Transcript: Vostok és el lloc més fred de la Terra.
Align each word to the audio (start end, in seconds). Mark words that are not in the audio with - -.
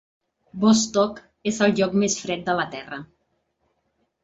Vostok 0.63 1.19
és 1.51 1.61
el 1.67 1.77
lloc 1.81 1.95
més 2.05 2.17
fred 2.23 2.43
de 2.51 2.59
la 2.63 2.67
Terra. 2.75 3.03